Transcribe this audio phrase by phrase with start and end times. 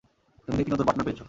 [0.47, 1.19] তুমি দেখি নতুন পার্টনার পেয়েছ।